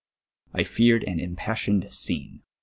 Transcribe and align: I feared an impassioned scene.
I 0.51 0.63
feared 0.63 1.03
an 1.03 1.19
impassioned 1.19 1.93
scene. 1.93 2.41